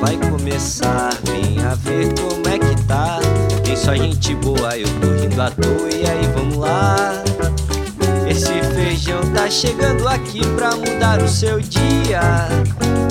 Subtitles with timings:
[0.00, 1.10] vai começar.
[1.24, 3.18] Venha ver como é que tá.
[3.64, 5.88] Tem só gente boa, eu tô rindo à toa.
[5.90, 7.22] E aí, vamos lá.
[8.28, 12.48] Esse feijão tá chegando aqui pra mudar o seu dia.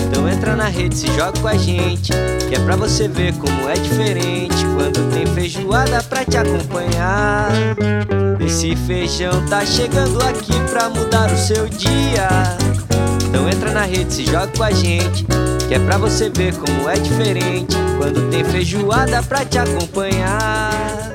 [0.08, 2.12] Então entra na rede, se joga com a gente.
[2.48, 4.66] Que é pra você ver como é diferente.
[4.76, 7.52] Quando tem feijoada pra te acompanhar.
[8.40, 12.28] Esse feijão tá chegando aqui pra mudar o seu dia.
[13.28, 15.28] Então entra na rede, se joga com a gente.
[15.70, 17.76] Que é pra você ver como é diferente.
[18.00, 21.14] Quando tem feijoada pra te acompanhar.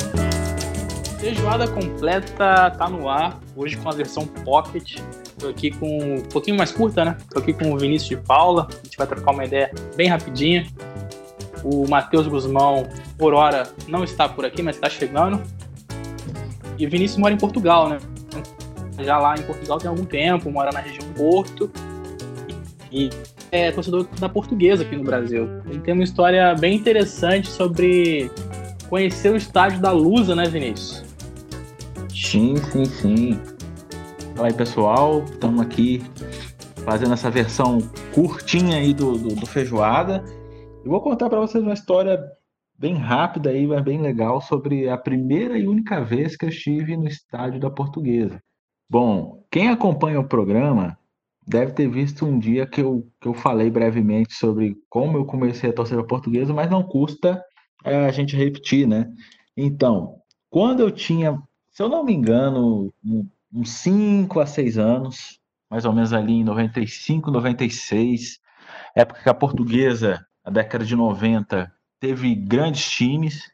[1.18, 5.00] Feijoada completa tá no ar, hoje com a versão Pocket.
[5.40, 7.16] Tô aqui com um pouquinho mais curta, né?
[7.30, 10.64] Tô aqui com o Vinícius de Paula, a gente vai trocar uma ideia bem rapidinha.
[11.64, 12.86] O Matheus Guzmão,
[13.18, 15.42] por hora, não está por aqui, mas está chegando.
[16.78, 17.98] E o Vinícius mora em Portugal, né?
[19.00, 21.68] Já lá em Portugal tem algum tempo, mora na região Porto.
[22.92, 23.10] E
[23.54, 25.48] é torcedor da portuguesa aqui no Brasil.
[25.66, 28.28] Ele tem uma história bem interessante sobre
[28.88, 31.04] conhecer o estádio da Lusa, né, Vinícius?
[32.12, 33.40] Sim, sim, sim.
[34.34, 35.22] Fala aí, pessoal.
[35.22, 36.02] Estamos aqui
[36.84, 37.78] fazendo essa versão
[38.12, 40.24] curtinha aí do, do, do Feijoada.
[40.84, 42.20] Eu vou contar para vocês uma história
[42.76, 46.96] bem rápida aí, mas bem legal sobre a primeira e única vez que eu estive
[46.96, 48.42] no estádio da Portuguesa.
[48.90, 50.98] Bom, quem acompanha o programa
[51.46, 55.70] deve ter visto um dia que eu, que eu falei brevemente sobre como eu comecei
[55.70, 57.42] a torcer a Portuguesa, mas não custa
[57.84, 59.10] é, a gente repetir, né?
[59.56, 60.16] Então,
[60.50, 61.38] quando eu tinha,
[61.70, 62.92] se eu não me engano,
[63.52, 65.38] uns 5 a 6 anos,
[65.70, 68.38] mais ou menos ali em 95, 96,
[68.94, 73.50] época que a Portuguesa, a década de 90, teve grandes times,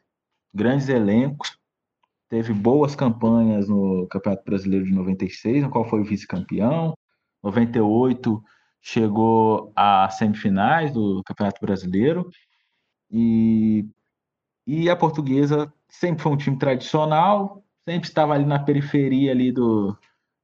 [0.53, 1.57] grandes elencos,
[2.29, 6.93] teve boas campanhas no Campeonato Brasileiro de 96, no qual foi vice-campeão.
[7.43, 8.43] 98
[8.81, 12.29] chegou às semifinais do Campeonato Brasileiro.
[13.09, 13.85] E,
[14.65, 19.97] e a Portuguesa sempre foi um time tradicional, sempre estava ali na periferia ali do,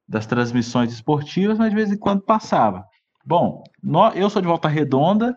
[0.06, 2.86] das transmissões esportivas, mas de vez em quando passava.
[3.24, 3.62] Bom,
[4.14, 5.36] eu sou de Volta Redonda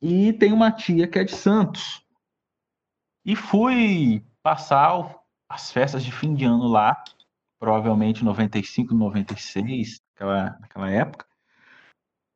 [0.00, 2.04] e tenho uma tia que é de Santos.
[3.24, 5.16] E fui passar
[5.48, 7.02] as festas de fim de ano lá,
[7.58, 11.26] provavelmente 95, 96, naquela, naquela época.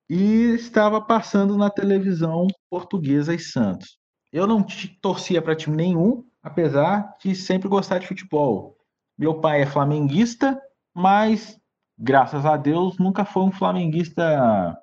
[0.08, 3.98] E estava passando na televisão portuguesa e Santos.
[4.32, 4.64] Eu não
[5.00, 8.76] torcia para time nenhum, apesar de sempre gostar de futebol.
[9.18, 10.60] Meu pai é flamenguista,
[10.94, 11.58] mas
[11.98, 14.78] graças a Deus nunca foi um flamenguista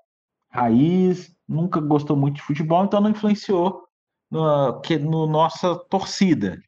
[0.51, 3.87] raiz, nunca gostou muito de futebol, então não influenciou
[4.29, 6.61] no, que, no nossa torcida.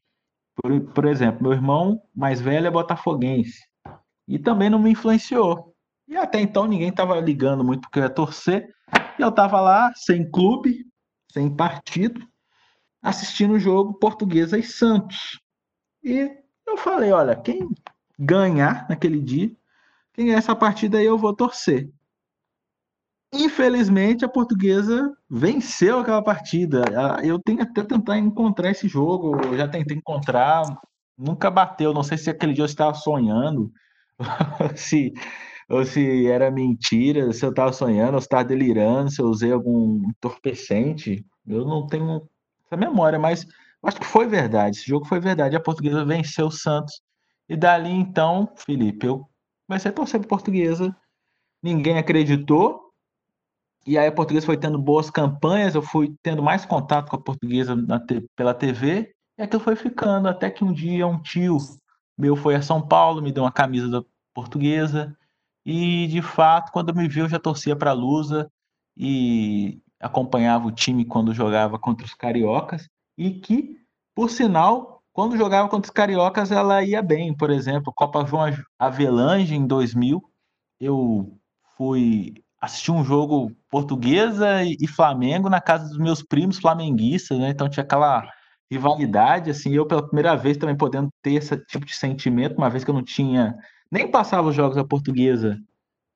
[0.55, 3.59] Por, por exemplo, meu irmão mais velho é botafoguense
[4.27, 5.74] e também não me influenciou.
[6.07, 8.69] E até então ninguém estava ligando muito porque eu ia torcer.
[9.17, 10.85] E eu estava lá sem clube,
[11.31, 12.21] sem partido,
[13.01, 15.39] assistindo o jogo Portuguesa e Santos.
[16.03, 16.31] E
[16.67, 17.69] eu falei, olha, quem
[18.17, 19.51] ganhar naquele dia,
[20.13, 21.89] quem ganhar essa partida aí eu vou torcer.
[23.33, 26.83] Infelizmente, a portuguesa venceu aquela partida.
[27.23, 30.63] Eu tenho até tentar encontrar esse jogo, eu já tentei encontrar,
[31.17, 31.93] nunca bateu.
[31.93, 33.71] Não sei se aquele dia eu estava sonhando,
[34.75, 35.13] se,
[35.69, 39.51] ou se era mentira, se eu estava sonhando, ou se estava delirando, se eu usei
[39.51, 41.25] algum entorpecente.
[41.47, 42.27] Eu não tenho
[42.65, 43.45] essa memória, mas
[43.83, 44.77] acho que foi verdade.
[44.77, 45.55] Esse jogo foi verdade.
[45.55, 47.01] A portuguesa venceu o Santos.
[47.49, 49.27] E dali então, Felipe, eu
[49.67, 50.95] comecei a torcer para portuguesa.
[51.61, 52.85] Ninguém acreditou,
[53.87, 57.21] e aí a portuguesa foi tendo boas campanhas, eu fui tendo mais contato com a
[57.21, 57.75] portuguesa
[58.35, 61.57] pela TV, e aquilo foi ficando, até que um dia um tio
[62.17, 64.03] meu foi a São Paulo, me deu uma camisa da
[64.33, 65.15] portuguesa,
[65.65, 68.49] e de fato, quando me viu, já torcia para a Lusa
[68.97, 72.87] e acompanhava o time quando jogava contra os cariocas,
[73.17, 73.77] e que,
[74.13, 77.33] por sinal, quando jogava contra os cariocas, ela ia bem.
[77.35, 80.21] Por exemplo, Copa João Avelange em 2000,
[80.79, 81.37] eu
[81.77, 87.49] fui assistir um jogo portuguesa e, Flamengo na casa dos meus primos flamenguistas, né?
[87.49, 88.27] Então tinha aquela
[88.69, 92.83] rivalidade, assim, eu pela primeira vez também podendo ter esse tipo de sentimento, uma vez
[92.83, 93.55] que eu não tinha,
[93.95, 95.57] nem passava os jogos da portuguesa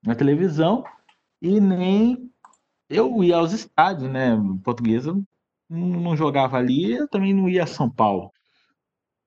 [0.06, 0.84] na televisão
[1.42, 2.30] e nem
[2.90, 4.38] eu ia aos estádios, né?
[4.66, 5.18] Portuguesa
[5.70, 8.34] não jogava ali, eu também não ia a São Paulo.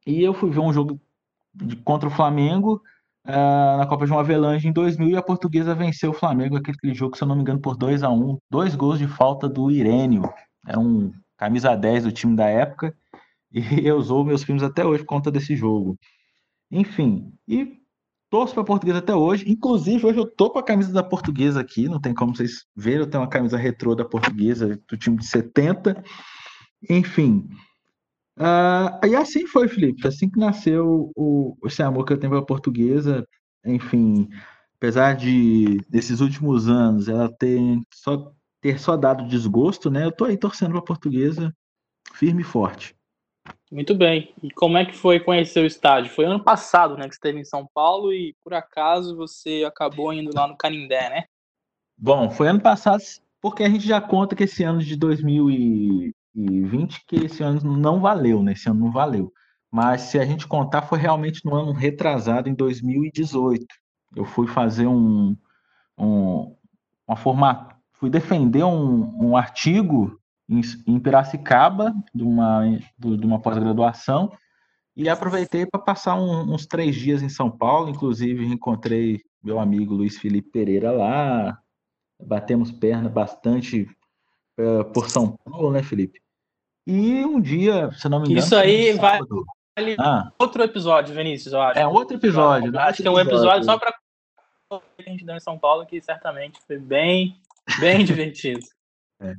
[0.07, 1.01] E eu fui ver um jogo
[1.55, 2.83] de, contra o Flamengo
[3.27, 7.17] uh, na Copa João Avelange em 2000 e a Portuguesa venceu o Flamengo aquele jogo,
[7.17, 10.31] se eu não me engano, por 2 a 1 Dois gols de falta do Irênio.
[10.67, 12.95] Era um camisa 10 do time da época
[13.51, 15.99] e eu usou meus filmes até hoje por conta desse jogo.
[16.71, 17.81] Enfim, e
[18.32, 19.44] torço para portuguesa até hoje.
[19.46, 23.00] Inclusive, hoje eu tô com a camisa da portuguesa aqui, não tem como vocês verem,
[23.00, 26.02] eu tenho uma camisa retrô da portuguesa, do time de 70.
[26.88, 27.46] Enfim.
[28.38, 30.08] Uh, e assim foi, Felipe.
[30.08, 33.23] Assim que nasceu o, esse amor que eu tenho pela portuguesa,
[33.67, 34.31] enfim,
[34.76, 37.61] apesar de desses últimos anos ela ter
[37.93, 38.32] só,
[38.62, 40.06] ter só dado desgosto, né?
[40.06, 41.55] Eu tô aí torcendo para a portuguesa
[42.14, 42.96] firme e forte.
[43.73, 44.35] Muito bem.
[44.43, 46.13] E como é que foi conhecer o estádio?
[46.13, 50.31] Foi ano passado, né, que esteve em São Paulo e por acaso você acabou indo
[50.35, 51.25] lá no Canindé, né?
[51.97, 53.03] Bom, foi ano passado,
[53.41, 58.43] porque a gente já conta que esse ano de 2020 que esse ano não valeu,
[58.43, 58.53] né?
[58.53, 59.33] Esse ano não valeu.
[59.71, 63.65] Mas se a gente contar, foi realmente no ano retrasado, em 2018.
[64.15, 65.35] Eu fui fazer um,
[65.97, 66.55] um
[67.09, 72.62] uma forma, fui defender um, um artigo em, Piracicaba, de uma,
[72.99, 74.33] de uma pós-graduação,
[74.97, 77.89] e aproveitei para passar um, uns três dias em São Paulo.
[77.89, 81.59] Inclusive, encontrei meu amigo Luiz Felipe Pereira lá,
[82.21, 83.89] batemos perna bastante
[84.59, 86.21] uh, por São Paulo, né, Felipe?
[86.87, 88.44] E um dia, se não me engano.
[88.44, 89.19] Isso aí vai.
[89.79, 90.31] Vale ah.
[90.39, 91.79] outro episódio, Vinícius, eu acho.
[91.79, 92.71] É outro episódio.
[92.71, 92.79] Né?
[92.79, 93.93] Acho que é um episódio só para
[94.99, 97.41] que a gente deu em São Paulo, que certamente foi bem,
[97.81, 98.67] bem divertido.
[99.21, 99.35] É.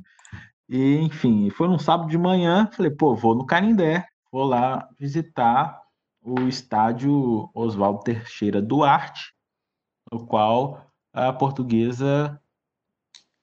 [0.68, 5.82] E, enfim, foi num sábado de manhã, falei, pô, vou no Canindé, vou lá visitar
[6.22, 9.34] o estádio Oswaldo Teixeira Duarte,
[10.10, 12.40] no qual a portuguesa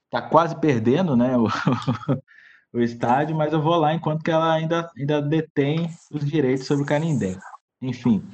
[0.06, 1.48] está quase perdendo né, o,
[2.74, 6.84] o, estádio, mas eu vou lá enquanto que ela ainda, ainda detém os direitos sobre
[6.84, 7.38] o Canindé.
[7.82, 8.28] Enfim,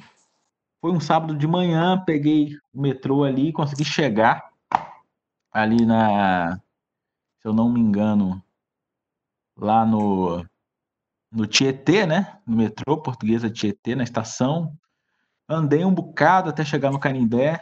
[0.80, 4.50] foi um sábado de manhã, peguei o metrô ali, consegui chegar
[5.52, 6.56] ali na,
[7.40, 8.42] se eu não me engano,
[9.58, 10.44] lá no,
[11.30, 12.38] no Tietê, né?
[12.46, 14.72] No metrô portuguesa Tietê, na estação.
[15.48, 17.60] Andei um bocado até chegar no Canindé.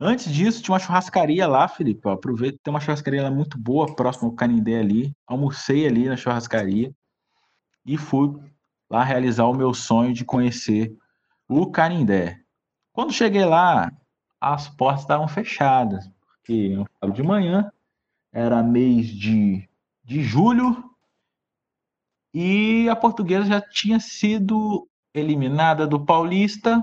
[0.00, 2.08] Antes disso, tinha uma churrascaria lá, Felipe.
[2.08, 5.12] Aproveita, tem uma churrascaria lá muito boa, próximo ao Canindé ali.
[5.26, 6.92] Almocei ali na churrascaria
[7.84, 8.38] e fui
[8.90, 10.94] lá realizar o meu sonho de conhecer
[11.48, 12.40] o Canindé.
[12.92, 13.90] Quando cheguei lá,
[14.40, 16.76] as portas estavam fechadas, porque
[17.12, 17.70] de manhã
[18.32, 19.68] era mês de,
[20.04, 20.88] de julho
[22.32, 26.82] e a portuguesa já tinha sido eliminada do Paulista,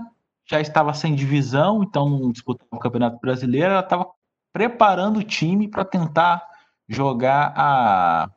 [0.49, 4.07] já estava sem divisão, então não disputava o Campeonato Brasileiro, ela estava
[4.53, 6.45] preparando o time para tentar
[6.87, 8.29] jogar a,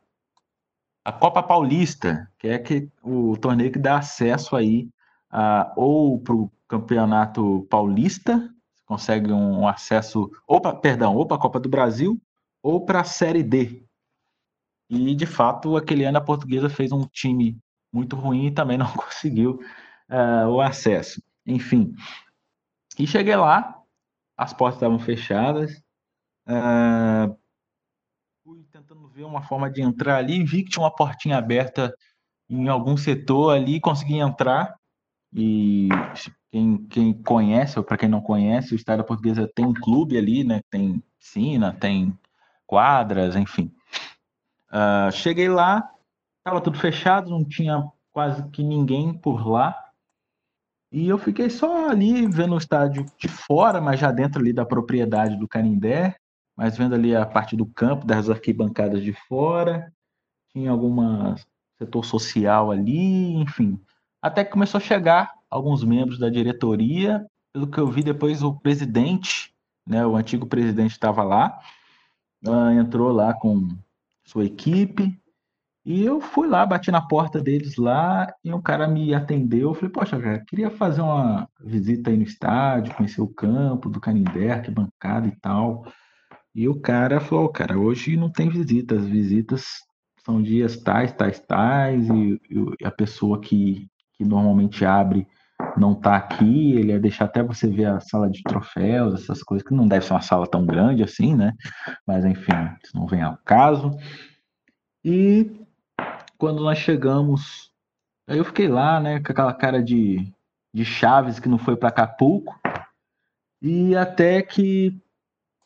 [1.05, 4.89] a Copa Paulista, que é que, o torneio que dá acesso aí
[5.29, 8.49] a, ou para o Campeonato Paulista,
[8.85, 12.19] consegue um acesso, ou pra, perdão, ou para a Copa do Brasil,
[12.61, 13.83] ou para a Série D,
[14.89, 17.57] e, de fato, aquele ano a portuguesa fez um time
[17.93, 19.59] muito ruim e também não conseguiu
[20.09, 21.21] uh, o acesso.
[21.45, 21.93] Enfim.
[22.97, 23.81] E cheguei lá,
[24.35, 25.71] as portas estavam fechadas.
[26.47, 27.37] Uh,
[28.43, 31.93] fui tentando ver uma forma de entrar ali, vi que tinha uma portinha aberta
[32.49, 34.75] em algum setor ali, consegui entrar.
[35.31, 35.89] E
[36.51, 40.43] quem, quem conhece, ou para quem não conhece, o Estado Portuguesa tem um clube ali,
[40.43, 40.61] né?
[40.71, 42.17] Tem piscina, tem
[42.65, 43.71] quadras, enfim.
[44.71, 45.89] Uh, cheguei lá,
[46.39, 49.75] estava tudo fechado, não tinha quase que ninguém por lá.
[50.91, 54.65] E eu fiquei só ali vendo o estádio de fora, mas já dentro ali da
[54.65, 56.15] propriedade do Canindé,
[56.57, 59.93] mas vendo ali a parte do campo, das arquibancadas de fora.
[60.51, 61.35] Tinha alguma
[61.77, 63.79] setor social ali, enfim.
[64.21, 67.25] Até que começou a chegar alguns membros da diretoria.
[67.53, 69.53] Pelo que eu vi depois, o presidente,
[69.87, 71.59] né, o antigo presidente estava lá,
[72.45, 73.69] uh, entrou lá com
[74.29, 75.19] sua equipe.
[75.85, 79.69] E eu fui lá, bati na porta deles lá e um cara me atendeu.
[79.69, 83.99] Eu falei, poxa, cara, queria fazer uma visita aí no estádio, conhecer o campo do
[83.99, 85.85] Canindé, arquibancada e tal.
[86.53, 89.65] E o cara falou, cara, hoje não tem visitas, visitas
[90.23, 95.25] são dias tais, tais, tais, e, e a pessoa que, que normalmente abre
[95.77, 99.67] não tá aqui, ele ia deixar até você ver a sala de troféus, essas coisas,
[99.67, 101.53] que não deve ser uma sala tão grande assim, né?
[102.05, 103.91] Mas enfim, isso não vem ao caso.
[105.03, 105.65] E
[106.37, 107.71] quando nós chegamos,
[108.27, 110.31] eu fiquei lá, né, com aquela cara de,
[110.73, 112.59] de Chaves que não foi para Acapulco.
[113.61, 114.97] E até que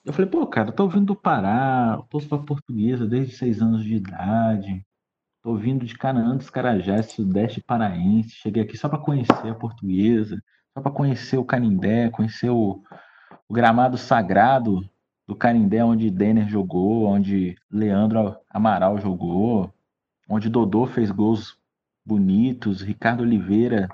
[0.05, 3.61] eu falei, pô, cara, eu tô vindo do Pará, eu tô pra portuguesa desde seis
[3.61, 4.85] anos de idade.
[5.43, 8.29] Tô vindo de Canaã dos Carajás, Sudeste Paraense.
[8.29, 10.41] Cheguei aqui só para conhecer a portuguesa,
[10.73, 12.81] só para conhecer o Canindé, conhecer o,
[13.49, 14.89] o, gramado sagrado
[15.27, 19.69] do Canindé, onde Denner jogou, onde Leandro Amaral jogou,
[20.29, 21.57] onde Dodô fez gols
[22.05, 23.89] bonitos, Ricardo Oliveira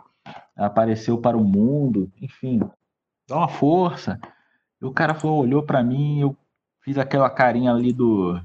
[0.56, 2.60] apareceu para o mundo, enfim.
[3.27, 4.20] dá uma força.
[4.79, 6.38] E o cara falou, olhou para mim, eu
[6.82, 8.39] fiz aquela carinha ali do,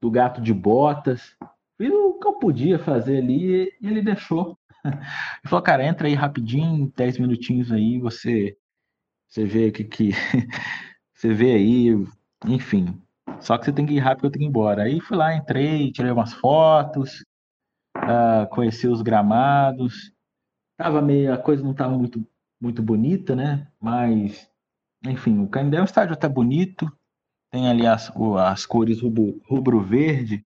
[0.00, 1.36] do gato de botas.
[2.20, 4.58] Que eu podia fazer ali e ele deixou.
[4.84, 8.56] Ele falou, cara, entra aí rapidinho, 10 minutinhos aí, você,
[9.28, 10.10] você vê o que, que
[11.14, 11.88] você vê aí,
[12.46, 12.98] enfim.
[13.40, 14.84] Só que você tem que ir rápido, eu tenho que ir embora.
[14.84, 17.24] Aí fui lá, entrei, tirei umas fotos,
[17.96, 20.12] uh, conheci os gramados.
[20.76, 22.26] Tava meio, a coisa não estava muito,
[22.60, 23.68] muito bonita, né?
[23.80, 24.48] Mas,
[25.06, 26.90] enfim, o Canindé é um estádio até bonito.
[27.50, 30.44] Tem ali as, as cores rubro-verde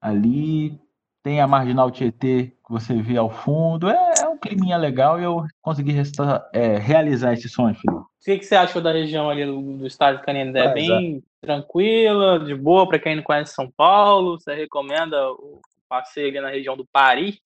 [0.00, 0.80] ali.
[1.22, 3.88] Tem a Marginal Tietê que você vê ao fundo.
[3.88, 8.00] É, é um climinha legal e eu consegui resta, é, realizar esse sonho, Felipe.
[8.00, 10.66] O que, que você achou da região ali do, do estádio Canindé?
[10.66, 14.38] Ah, Bem tranquila, de boa para quem não conhece São Paulo?
[14.38, 17.38] Você recomenda o passeio ali na região do Paris?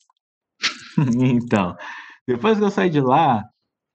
[1.20, 1.76] então,
[2.26, 3.44] depois que eu saí de lá,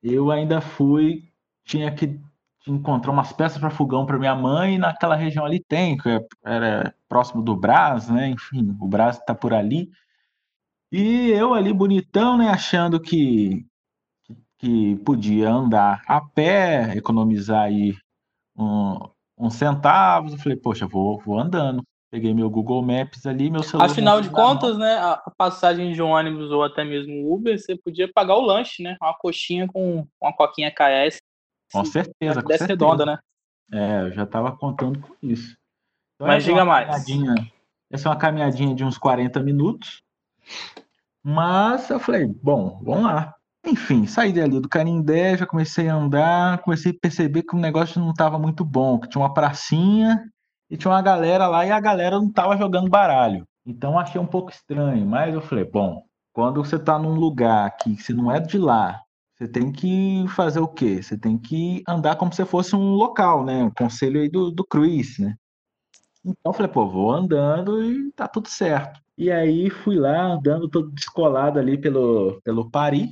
[0.03, 1.23] eu ainda fui,
[1.65, 2.19] tinha que
[2.67, 6.09] encontrar umas peças para fogão para minha mãe, e naquela região ali tem, que
[6.43, 8.29] era próximo do Brás, né?
[8.29, 9.89] Enfim, o Brás está por ali.
[10.91, 13.65] E eu ali bonitão, né, achando que
[14.61, 17.95] que podia andar a pé, economizar aí
[18.55, 18.95] um,
[19.35, 20.33] uns centavos.
[20.33, 21.81] Eu falei, poxa, vou, vou andando.
[22.11, 23.89] Peguei meu Google Maps ali, meu celular.
[23.89, 28.07] Afinal de contas, né, a passagem de um ônibus ou até mesmo Uber, você podia
[28.13, 28.97] pagar o lanche, né?
[29.01, 31.17] Uma coxinha com uma coquinha KS.
[31.71, 32.67] Com certeza, com certeza.
[32.67, 33.17] redonda, né?
[33.73, 35.55] É, eu já estava contando com isso.
[36.15, 37.05] Então, Mas diga mais.
[37.91, 40.01] Essa é uma caminhadinha de uns 40 minutos.
[41.23, 43.35] Mas eu falei, bom, vamos lá.
[43.65, 48.01] Enfim, saí dali do Canindé, já comecei a andar, comecei a perceber que o negócio
[48.01, 50.23] não estava muito bom, que tinha uma pracinha
[50.69, 53.45] e tinha uma galera lá e a galera não estava jogando baralho.
[53.65, 56.01] Então achei um pouco estranho, mas eu falei, bom,
[56.33, 58.99] quando você está num lugar que você não é de lá,
[59.41, 61.01] você tem que fazer o quê?
[61.01, 63.63] Você tem que andar como se fosse um local, né?
[63.63, 65.35] Um conselho aí do, do Cruz, né?
[66.23, 69.01] Então eu falei, pô, vou andando e tá tudo certo.
[69.17, 73.09] E aí fui lá andando todo descolado ali pelo, pelo Paris.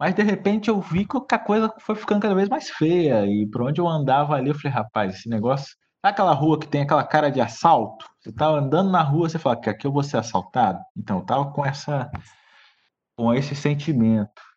[0.00, 3.26] Mas de repente eu vi que a coisa foi ficando cada vez mais feia.
[3.26, 5.76] E por onde eu andava ali, eu falei, rapaz, esse negócio.
[6.00, 8.06] Sabe aquela rua que tem aquela cara de assalto?
[8.20, 10.80] Você tá andando na rua, você fala que aqui eu vou ser assaltado?
[10.96, 12.10] Então, eu tava com essa
[13.18, 14.47] com esse sentimento.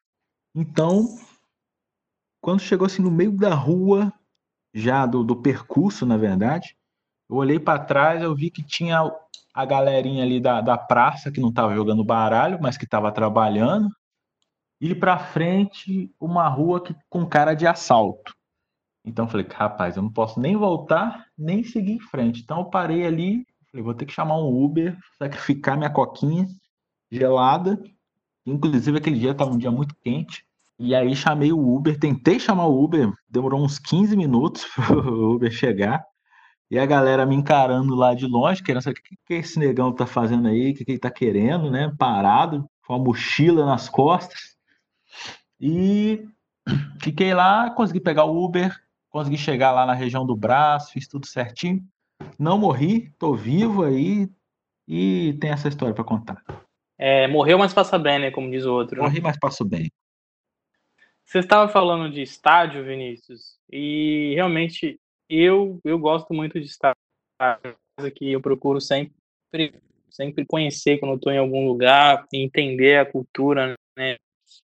[0.53, 1.17] Então,
[2.41, 4.13] quando chegou assim no meio da rua,
[4.74, 6.75] já do, do percurso, na verdade,
[7.29, 9.00] eu olhei para trás, eu vi que tinha
[9.53, 13.89] a galerinha ali da, da praça que não estava jogando baralho, mas que estava trabalhando
[14.81, 18.34] e para frente uma rua que, com cara de assalto.
[19.05, 22.41] Então eu falei, rapaz, eu não posso nem voltar, nem seguir em frente.
[22.41, 26.48] Então eu parei ali, falei, vou ter que chamar um Uber, sacrificar minha coquinha
[27.12, 27.81] gelada.
[28.45, 30.45] Inclusive aquele dia estava um dia muito quente.
[30.79, 35.36] E aí chamei o Uber, tentei chamar o Uber, demorou uns 15 minutos para o
[35.36, 36.03] Uber chegar.
[36.71, 39.93] E a galera me encarando lá de longe, querendo saber o que, que esse negão
[39.93, 41.93] tá fazendo aí, o que, que ele tá querendo, né?
[42.00, 44.55] Parado, com a mochila nas costas.
[45.60, 46.25] E
[47.01, 48.75] fiquei lá, consegui pegar o Uber,
[49.10, 51.86] consegui chegar lá na região do braço, fiz tudo certinho.
[52.39, 54.29] Não morri, tô vivo aí
[54.88, 56.41] e tem essa história para contar.
[57.03, 58.29] É, morreu, mas passa bem, né?
[58.29, 58.98] Como diz o outro.
[58.98, 59.01] Né?
[59.01, 59.91] Morri, mas passo bem.
[61.25, 67.01] Você estava falando de estádio, Vinícius, e realmente eu, eu gosto muito de estádio.
[68.15, 69.13] Que eu procuro sempre,
[70.12, 74.17] sempre conhecer quando estou em algum lugar, entender a cultura, né?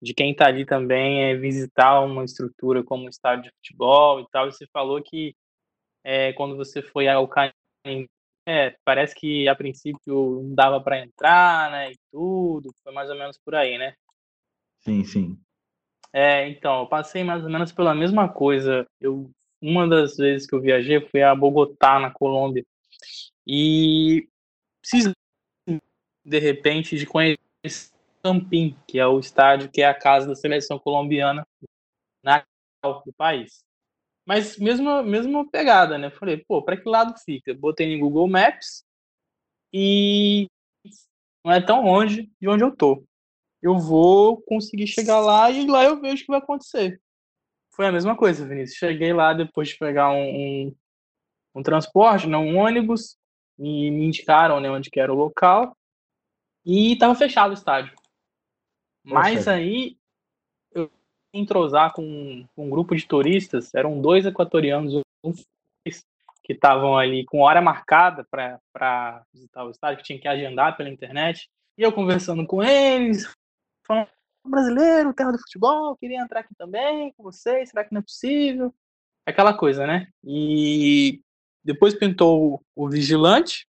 [0.02, 4.26] de quem está ali também é visitar uma estrutura como um estádio de futebol e
[4.30, 4.48] tal.
[4.48, 5.34] E você falou que
[6.04, 8.06] é, quando você foi ao Canindé,
[8.48, 12.74] é, parece que a princípio não dava para entrar, né, e tudo.
[12.82, 13.92] Foi mais ou menos por aí, né?
[14.78, 15.38] Sim, sim.
[16.14, 18.86] É, então, eu passei mais ou menos pela mesma coisa.
[18.98, 22.64] Eu, uma das vezes que eu viajei foi a Bogotá, na Colômbia.
[23.46, 24.26] E
[24.80, 25.12] preciso,
[26.24, 27.38] de repente, de conhecer
[28.22, 31.46] Campim, que é o estádio que é a casa da seleção colombiana
[32.22, 32.42] na
[32.82, 33.62] do país.
[34.28, 36.10] Mas mesma mesma pegada, né?
[36.10, 37.54] Falei, pô, para que lado fica?
[37.54, 38.84] Botei no Google Maps
[39.72, 40.46] e
[41.42, 43.02] não é tão longe de onde eu tô.
[43.62, 47.00] Eu vou conseguir chegar lá e lá eu vejo o que vai acontecer.
[47.74, 48.78] Foi a mesma coisa, Vinícius.
[48.78, 50.76] Cheguei lá depois de pegar um, um,
[51.54, 53.16] um transporte, não um ônibus,
[53.58, 55.74] e me indicaram né, onde que era o local
[56.66, 57.94] e estava fechado o estádio.
[59.02, 59.52] Mas Poxa.
[59.52, 59.97] aí
[61.38, 65.02] entrosar com, um grupo de turistas, eram dois equatorianos
[66.42, 70.88] que estavam ali com hora marcada para visitar o estádio, que tinha que agendar pela
[70.88, 71.48] internet.
[71.76, 73.30] E eu conversando com eles,
[73.86, 74.08] falando,
[74.44, 78.74] brasileiro, terra do futebol, queria entrar aqui também com vocês, será que não é possível?
[79.26, 80.08] Aquela coisa, né?
[80.24, 81.20] E
[81.62, 83.66] depois pintou o vigilante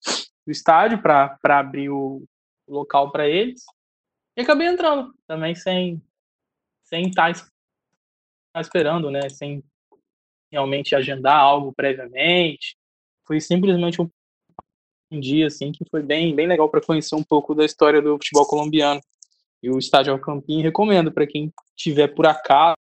[0.46, 2.24] do estádio para abrir o
[2.68, 3.64] local para eles.
[4.36, 6.02] E acabei entrando também sem
[6.84, 7.32] sem estar
[8.62, 9.30] esperando, né?
[9.30, 9.64] Sem
[10.52, 12.76] realmente agendar algo previamente.
[13.26, 14.10] Foi simplesmente um,
[15.12, 18.14] um dia assim que foi bem bem legal para conhecer um pouco da história do
[18.14, 19.02] futebol colombiano.
[19.62, 22.76] E o estádio Alcampim recomendo para quem tiver por acaso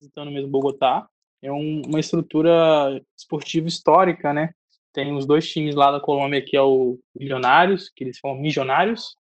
[0.00, 1.08] visitando mesmo Bogotá.
[1.40, 4.52] É um, uma estrutura esportiva histórica, né?
[4.92, 9.16] Tem os dois times lá da Colômbia que é o Milionários, que eles falam Milionários,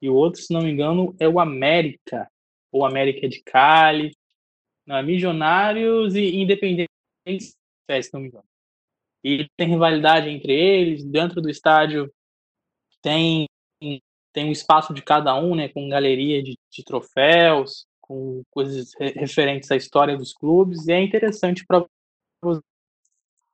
[0.00, 2.30] e o outro, se não me engano, é o América,
[2.72, 4.15] ou América de Cali.
[4.86, 6.88] Não, é Milionários e Independentes,
[7.88, 8.44] se não me engano.
[9.24, 12.10] E tem rivalidade entre eles, dentro do estádio
[13.02, 13.46] tem
[14.32, 19.70] tem um espaço de cada um, né, com galeria de, de troféus, com coisas referentes
[19.70, 21.82] à história dos clubes, e é interessante para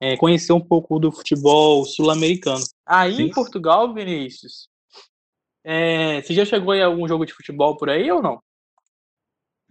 [0.00, 2.64] é, conhecer um pouco do futebol sul-americano.
[2.84, 3.22] Aí Sim.
[3.22, 4.68] em Portugal, Vinícius,
[5.62, 8.42] é, você já chegou em algum jogo de futebol por aí ou não?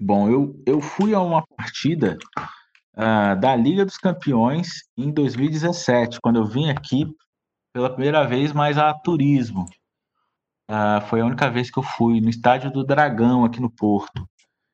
[0.04, 2.18] Bom, eu, eu fui a uma partida
[2.96, 4.68] uh, da Liga dos Campeões
[4.98, 7.06] em 2017, quando eu vim aqui
[7.72, 9.64] pela primeira vez mais a turismo.
[10.68, 14.28] Uh, foi a única vez que eu fui no estádio do Dragão, aqui no Porto,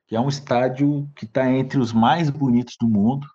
[0.07, 3.27] que é um estádio que está entre os mais bonitos do mundo.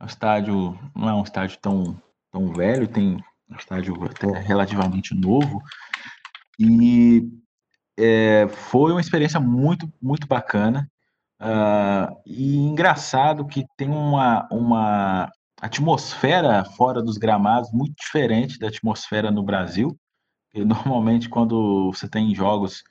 [0.00, 2.00] É um estádio, não é um estádio tão,
[2.32, 5.62] tão velho, tem um estádio até relativamente novo.
[6.58, 7.28] E
[7.98, 10.90] é, foi uma experiência muito, muito bacana.
[11.44, 19.30] Uh, e engraçado que tem uma, uma atmosfera fora dos gramados muito diferente da atmosfera
[19.30, 19.94] no Brasil.
[20.54, 22.82] E normalmente, quando você tem jogos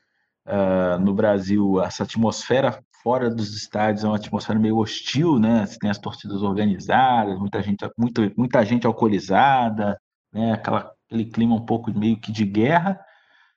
[0.45, 5.65] uh, no Brasil, essa atmosfera fora dos estádios é uma atmosfera meio hostil, né?
[5.65, 10.00] Você tem as torcidas organizadas, muita gente, muita, muita gente alcoolizada,
[10.31, 10.53] né?
[10.53, 13.00] Aquela, aquele clima um pouco meio que de guerra.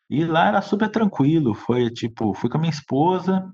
[0.09, 1.55] E lá era super tranquilo.
[1.55, 3.47] Foi tipo, fui com a minha esposa.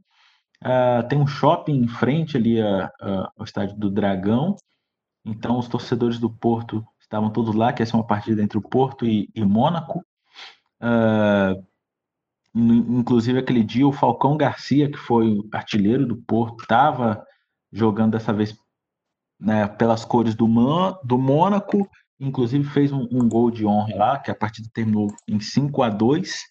[0.63, 4.57] Uh, tem um shopping em frente ali a, a, ao estádio do Dragão.
[5.25, 8.63] Então, os torcedores do Porto estavam todos lá, que essa é uma partida entre o
[8.63, 10.05] Porto e, e Mônaco.
[10.81, 11.65] Uh,
[12.55, 17.25] inclusive, aquele dia, o Falcão Garcia, que foi artilheiro do Porto, estava
[17.73, 18.57] jogando dessa vez
[19.41, 21.89] né, pelas cores do, Man, do Mônaco,
[22.21, 25.89] inclusive fez um, um, gol de honra lá, que a partida terminou em 5 a
[25.89, 26.45] 2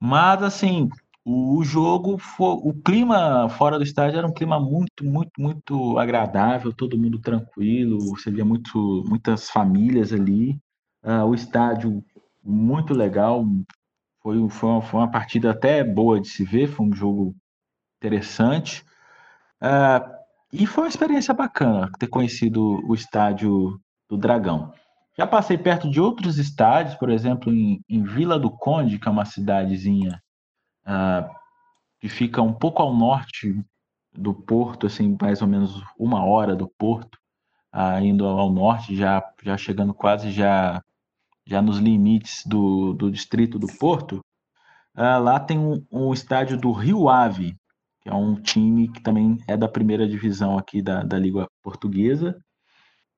[0.00, 0.88] Mas, assim,
[1.24, 6.72] o, jogo, foi, o clima fora do estádio era um clima muito, muito, muito agradável,
[6.72, 10.60] todo mundo tranquilo, você via muito, muitas famílias ali.
[11.02, 12.04] Uh, o estádio
[12.42, 13.44] muito legal.
[14.22, 17.34] Foi, foi, uma, foi uma partida até boa de se ver, foi um jogo
[17.98, 18.84] interessante.
[19.62, 20.14] Uh,
[20.52, 24.74] e foi uma experiência bacana ter conhecido o estádio do Dragão.
[25.16, 29.10] Já passei perto de outros estádios, por exemplo, em, em Vila do Conde, que é
[29.10, 30.20] uma cidadezinha
[30.86, 31.28] uh,
[32.00, 33.64] que fica um pouco ao norte
[34.12, 37.18] do Porto, assim, mais ou menos uma hora do Porto,
[37.74, 40.82] uh, indo ao norte, já, já chegando quase já
[41.46, 44.24] já nos limites do, do distrito do Porto,
[44.96, 47.56] uh, lá tem um, um, estádio do Rio Ave,
[48.00, 52.38] que é um time que também é da primeira divisão aqui da, da Liga Portuguesa,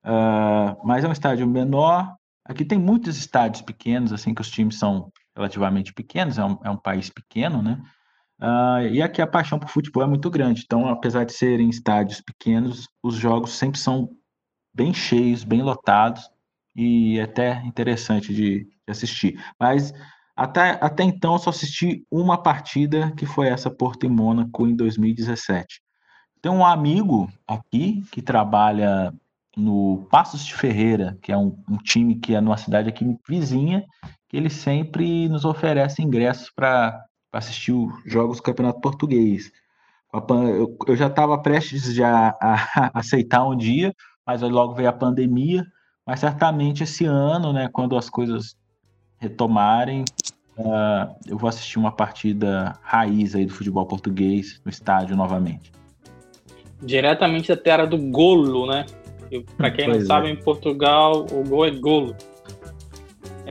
[0.04, 2.16] uh, mas é um estádio menor.
[2.44, 6.70] Aqui tem muitos estádios pequenos, assim, que os times são relativamente pequenos, é um, é
[6.70, 7.80] um país pequeno, né?
[8.40, 10.62] Uh, e aqui a paixão por futebol é muito grande.
[10.64, 14.10] Então, apesar de serem estádios pequenos, os jogos sempre são
[14.74, 16.28] bem cheios, bem lotados
[16.74, 19.42] e é até interessante de, de assistir.
[19.58, 19.92] Mas
[20.36, 24.76] até, até então eu só assisti uma partida, que foi essa Porto e Mônaco em
[24.76, 25.80] 2017.
[26.42, 29.14] Tem um amigo aqui que trabalha
[29.56, 33.84] no Passos de Ferreira, que é um, um time que é numa cidade aqui vizinha,
[34.28, 39.50] que ele sempre nos oferece ingressos para assistir os jogos do Campeonato Português.
[40.12, 43.94] Eu, já estava prestes já a, aceitar um dia,
[44.26, 45.64] mas logo veio a pandemia,
[46.06, 48.56] mas certamente esse ano, né, quando as coisas
[49.18, 50.04] retomarem,
[50.58, 55.72] uh, eu vou assistir uma partida raiz aí do futebol português no estádio novamente.
[56.82, 58.84] Diretamente da terra do golo, né?
[59.56, 60.06] Para quem pois não é.
[60.06, 62.16] sabe, em Portugal o gol é golo.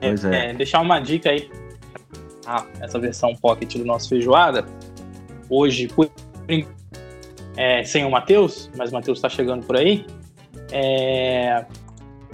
[0.01, 0.49] É, é.
[0.49, 1.49] é, deixar uma dica aí.
[2.45, 4.65] Ah, essa versão pocket do nosso feijoada.
[5.49, 6.09] Hoje, por,
[7.57, 10.05] é, sem o Matheus, mas o Matheus está chegando por aí.
[10.71, 11.65] É,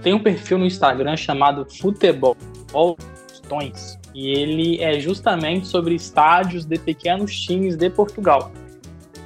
[0.01, 2.35] tem um perfil no Instagram chamado Futebol
[2.71, 8.51] Tostões e ele é justamente sobre estádios de pequenos times de Portugal.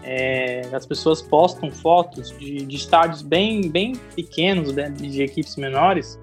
[0.06, 6.20] É, as pessoas postam fotos de, de estádios bem, bem pequenos, né, de equipes menores,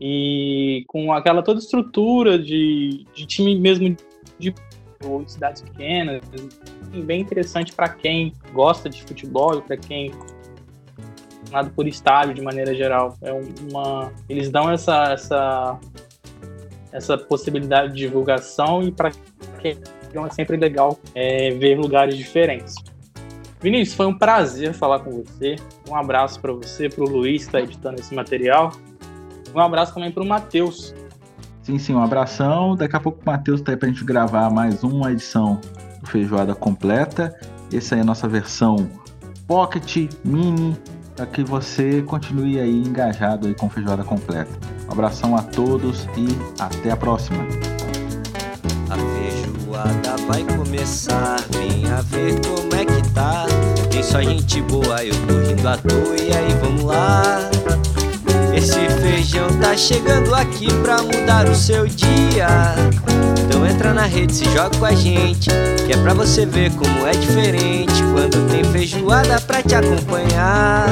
[0.00, 3.96] e com aquela toda estrutura de, de time mesmo
[4.38, 4.54] de,
[5.04, 6.22] ou de cidades pequenas,
[7.04, 10.12] bem interessante para quem gosta de futebol, para quem
[11.50, 13.16] nada por estádio de maneira geral.
[13.22, 15.80] É uma, eles dão essa, essa,
[16.92, 19.10] essa possibilidade de divulgação e para
[19.60, 19.76] quem
[20.14, 22.74] é sempre legal é, ver lugares diferentes.
[23.60, 25.56] Vinícius, foi um prazer falar com você.
[25.88, 28.72] Um abraço para você, para o Luiz que está editando esse material.
[29.54, 30.94] Um abraço também para o Matheus.
[31.62, 32.74] Sim, sim, um abração.
[32.74, 35.60] Daqui a pouco o Matheus está aí para a gente gravar mais uma edição
[36.00, 37.38] do Feijoada Completa.
[37.72, 38.90] Essa é a nossa versão
[39.46, 40.76] Pocket, Mini,
[41.14, 44.50] para que você continue aí engajado aí com Feijoada Completa.
[44.88, 47.44] Um abração a todos e até a próxima.
[48.88, 52.69] A feijoada vai começar, venha ver como
[54.10, 57.48] só gente boa, eu tô rindo à toa, e aí vamos lá.
[58.52, 62.74] Esse feijão tá chegando aqui pra mudar o seu dia.
[63.38, 65.48] Então entra na rede, se joga com a gente,
[65.86, 70.86] que é pra você ver como é diferente quando tem feijoada pra te acompanhar.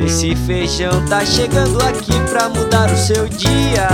[0.00, 3.88] Esse feijão tá chegando aqui pra mudar o seu dia.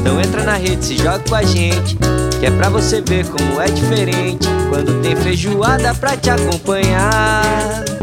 [0.00, 1.98] Então entra na rede, se joga com a gente,
[2.44, 7.93] que é pra você ver como é diferente quando tem feijoada pra te acompanhar.